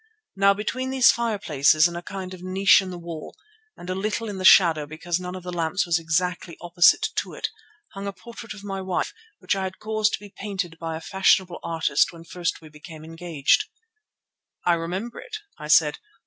[0.35, 3.37] Now between these fireplaces, in a kind of niche in the wall,
[3.77, 7.33] and a little in the shadow because none of the lamps was exactly opposite to
[7.35, 7.49] it,
[7.93, 11.01] hung a portrait of my wife which I had caused to be painted by a
[11.01, 13.65] fashionable artist when first we became engaged."
[14.65, 15.99] "I remember it," I said.